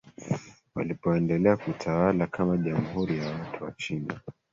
Walipoendelea 0.75 1.57
kutawala 1.57 2.27
kama 2.27 2.57
Jamhuri 2.57 3.17
ya 3.17 3.31
watu 3.31 3.63
wa 3.63 3.71
China 3.71 4.19